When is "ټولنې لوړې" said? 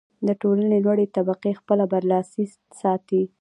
0.41-1.05